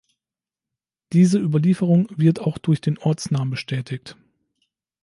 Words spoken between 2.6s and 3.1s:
den